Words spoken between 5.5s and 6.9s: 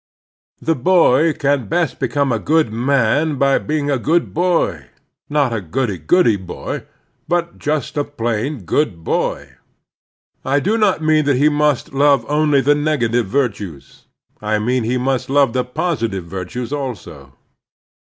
a goody goody boy,